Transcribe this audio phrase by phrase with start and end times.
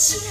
[0.00, 0.29] She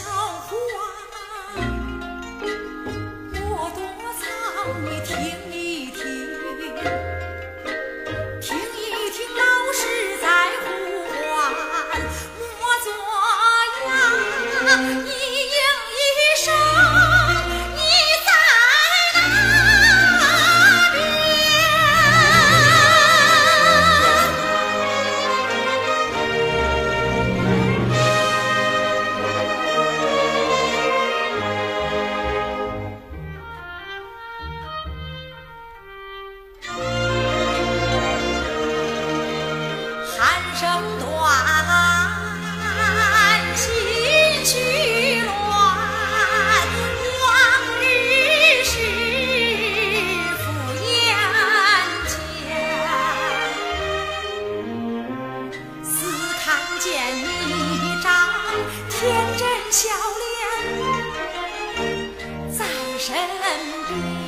[40.59, 40.68] 声
[41.00, 41.08] 断，
[43.56, 43.64] 心
[44.44, 44.52] 绪
[45.22, 45.31] 乱，
[47.22, 47.25] 往
[47.80, 47.81] 日
[48.66, 48.68] 事
[50.36, 50.44] 付
[50.84, 50.86] 眼
[52.09, 52.12] 前。
[55.81, 55.88] 似
[56.44, 56.46] 看
[56.81, 56.86] 见
[57.18, 57.24] 一
[58.03, 58.06] 张
[58.90, 59.00] 天
[59.38, 59.41] 真
[59.72, 59.80] 笑
[60.20, 60.28] 脸
[62.52, 62.59] 在
[63.00, 63.08] 身
[63.88, 64.19] 边。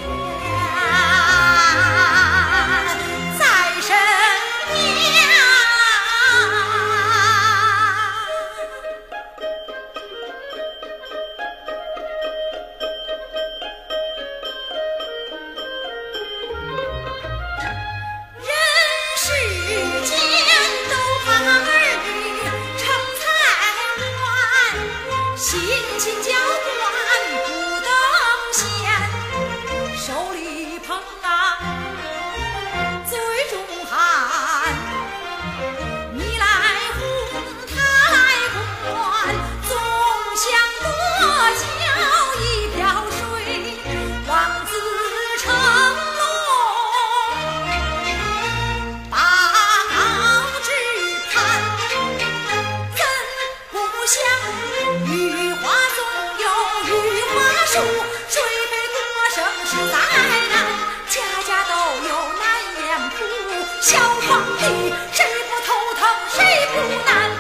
[64.32, 64.64] 放屁
[65.12, 66.40] 谁不头疼谁
[66.74, 67.31] 不难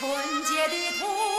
[0.00, 0.10] 纯
[0.44, 1.29] 洁的土